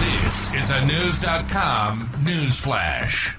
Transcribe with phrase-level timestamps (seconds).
[0.00, 3.36] This is a Knewz.com news flash.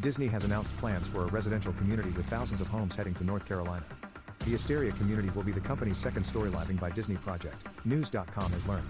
[0.00, 3.44] Disney has announced plans for a residential community with thousands of homes heading to North
[3.44, 3.84] Carolina.
[4.46, 8.66] The Asteria community will be the company's second story living by Disney project, Knewz.com has
[8.68, 8.88] learned.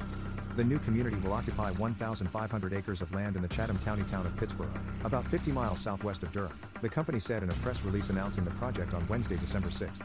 [0.56, 4.36] The new community will occupy 1,500 acres of land in the Chatham County town of
[4.36, 4.69] Pittsboro,
[5.04, 8.50] about 50 miles southwest of Durham, the company said in a press release announcing the
[8.50, 10.02] project on Wednesday, December 6.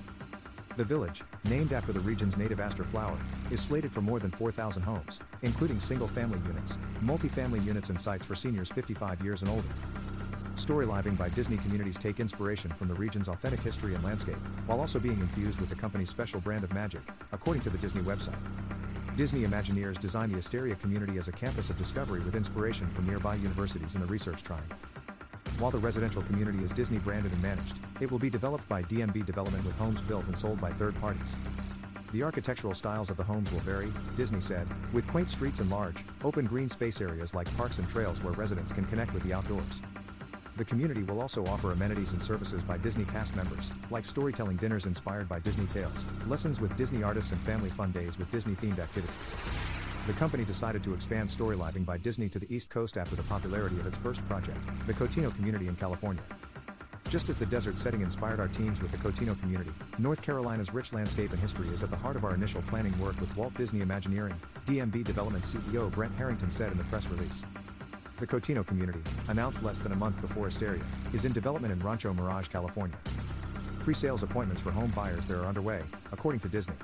[0.77, 3.17] The village, named after the region's native aster flower,
[3.49, 8.23] is slated for more than 4,000 homes, including single family units, multi-family units, and sites
[8.23, 9.67] for seniors 55 years and older.
[10.53, 14.79] Story living by Disney communities take inspiration from the region's authentic history and landscape, while
[14.79, 18.37] also being infused with the company's special brand of magic, according to the Disney website.
[19.15, 23.33] Disney Imagineers designed the Asteria community as a campus of discovery with inspiration from nearby
[23.33, 24.77] universities in the Research Triangle.
[25.59, 29.25] While the residential community is Disney branded and managed, it will be developed by DMB
[29.25, 31.35] Development with homes built and sold by third parties.
[32.11, 36.05] The architectural styles of the homes will vary, Disney said, with quaint streets and large,
[36.23, 39.81] open green space areas like parks and trails where residents can connect with the outdoors.
[40.57, 44.85] The community will also offer amenities and services by Disney cast members, like storytelling dinners
[44.85, 48.77] inspired by Disney tales, lessons with Disney artists, and family fun days with Disney themed
[48.77, 49.76] activities.
[50.07, 53.23] The company decided to expand Story Living by Disney to the East Coast after the
[53.23, 54.57] popularity of its first project,
[54.87, 56.23] the Cotino community in California.
[57.09, 60.93] Just as the desert setting inspired our teams with the Cotino community, North Carolina's rich
[60.93, 63.81] landscape and history is at the heart of our initial planning work with Walt Disney
[63.81, 67.43] Imagineering, DMB Development CEO Brent Herrington said in the press release.
[68.17, 72.13] The Cotino community, announced less than a month before Asteria, is in development in Rancho
[72.13, 72.97] Mirage, California.
[73.79, 75.81] Pre-sales appointments for home buyers there are underway,
[76.13, 76.75] according to Disney.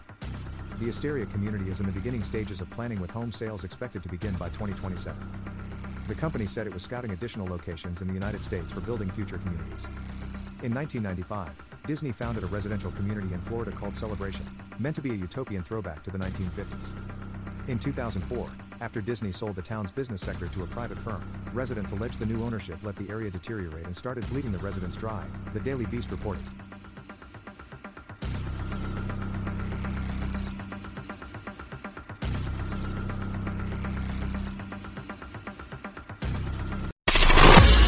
[0.84, 4.10] The Asteria community is in the beginning stages of planning with home sales expected to
[4.10, 5.18] begin by 2027.
[6.10, 9.38] The company said it was scouting additional locations in the United States for building future
[9.38, 9.86] communities.
[10.62, 11.52] In 1995,
[11.88, 14.46] Disney founded a residential community in Florida called Celebration,
[14.78, 16.92] meant to be a utopian throwback to the 1950s.
[17.70, 18.50] In 2004,
[18.82, 21.24] after Disney sold the town's business sector to a private firm,
[21.54, 25.24] residents alleged the new ownership let the area deteriorate and started bleeding the residents dry,
[25.54, 26.44] the Daily Beast reported.